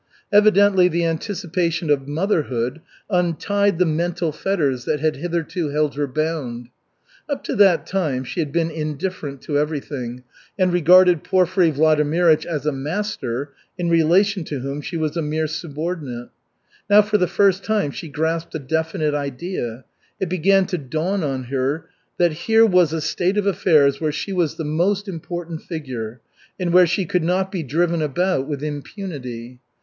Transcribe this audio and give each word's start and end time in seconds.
Evidently 0.33 0.87
the 0.87 1.05
anticipation 1.05 1.91
of 1.91 2.07
motherhood 2.07 2.81
untied 3.11 3.77
the 3.77 3.85
mental 3.85 4.31
fetters 4.31 4.85
that 4.85 4.99
had 4.99 5.17
hitherto 5.17 5.69
held 5.69 5.93
her 5.93 6.07
bound. 6.07 6.69
Up 7.29 7.43
to 7.43 7.55
that 7.57 7.85
time 7.85 8.23
she 8.23 8.39
had 8.39 8.51
been 8.51 8.71
indifferent 8.71 9.43
to 9.43 9.59
everything 9.59 10.23
and 10.57 10.73
regarded 10.73 11.23
Porfiry 11.23 11.71
Vladimirych 11.71 12.47
as 12.47 12.65
a 12.65 12.71
"master" 12.71 13.53
in 13.77 13.91
relation 13.91 14.43
to 14.45 14.61
whom 14.61 14.81
she 14.81 14.97
was 14.97 15.15
a 15.15 15.21
mere 15.21 15.45
subordinate. 15.45 16.29
Now, 16.89 17.03
for 17.03 17.19
the 17.19 17.27
first 17.27 17.63
time, 17.63 17.91
she 17.91 18.07
grasped 18.09 18.55
a 18.55 18.57
definite 18.57 19.13
idea. 19.13 19.85
It 20.19 20.29
began 20.29 20.65
to 20.65 20.79
dawn 20.79 21.23
on 21.23 21.43
her 21.43 21.89
that 22.17 22.33
here 22.49 22.65
was 22.65 22.91
a 22.91 23.01
state 23.01 23.37
of 23.37 23.45
affairs 23.45 24.01
where 24.01 24.11
she 24.11 24.33
was 24.33 24.55
the 24.55 24.65
most 24.65 25.07
important 25.07 25.61
figure, 25.61 26.21
and 26.59 26.73
where 26.73 26.87
she 26.87 27.05
could 27.05 27.23
not 27.23 27.51
be 27.51 27.61
driven 27.61 28.01
about 28.01 28.47
with 28.47 28.63
impunity. 28.63 29.59